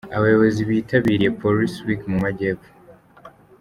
[0.17, 2.71] Abayobozi bitabiriye Police week mu Majyepfo.